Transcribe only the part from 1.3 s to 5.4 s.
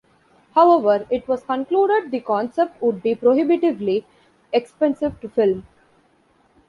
concluded the concept would be prohibitively expensive to